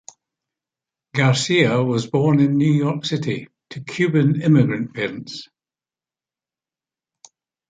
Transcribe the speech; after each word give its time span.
Garcia 1.13 1.83
was 1.83 2.07
born 2.07 2.39
in 2.39 2.57
New 2.57 2.73
York 2.73 3.05
City, 3.05 3.49
to 3.69 3.81
Cuban 3.81 4.41
immigrant 4.41 4.95
parents. 4.95 5.47